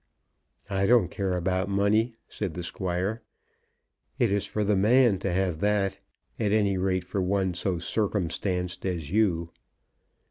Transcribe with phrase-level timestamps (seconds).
[0.67, 3.21] "I don't care about money," said the Squire.
[4.17, 5.99] "It is for the man to have that;
[6.39, 9.51] at any rate for one so circumstanced as you."